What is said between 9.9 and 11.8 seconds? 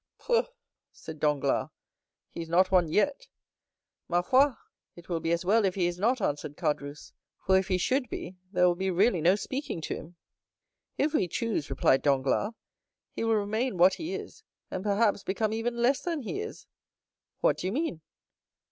him." "If we choose,"